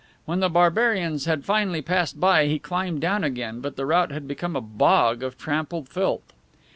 When 0.25 0.39
the 0.39 0.49
barbarians 0.49 1.25
had 1.25 1.45
finally 1.45 1.83
passed 1.83 2.19
by 2.19 2.47
he 2.47 2.57
climbed 2.57 3.01
down 3.01 3.23
again, 3.23 3.59
but 3.61 3.75
the 3.75 3.85
route 3.85 4.11
had 4.11 4.27
become 4.27 4.55
a 4.55 4.59
bog 4.59 5.21
of 5.21 5.37
trampled 5.37 5.89
filth. 5.89 6.33